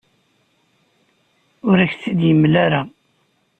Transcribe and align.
Ur 1.69 1.77
ak-tt-id-yemla 1.83 2.55
ara. 2.65 2.81